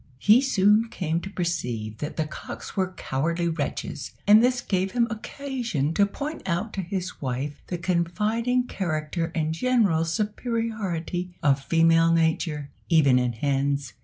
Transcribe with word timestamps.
He 0.17 0.41
soon 0.41 0.89
came 0.89 1.19
to 1.21 1.29
perceive 1.29 1.99
that 1.99 2.17
the 2.17 2.25
cocks 2.25 2.75
were 2.75 2.91
cowardly 2.93 3.47
wretches, 3.47 4.13
and 4.25 4.41
this 4.41 4.59
gave 4.59 4.93
him 4.93 5.05
occasion 5.11 5.93
to 5.93 6.07
point 6.07 6.41
out 6.47 6.73
to 6.73 6.81
his 6.81 7.21
wife 7.21 7.61
the 7.67 7.77
confiding 7.77 8.63
character 8.65 9.31
and 9.35 9.53
general 9.53 10.03
superiority 10.05 11.35
of 11.43 11.63
female 11.63 12.11
nature, 12.11 12.71
even 12.89 13.19
in 13.19 13.33
hens. 13.33 13.93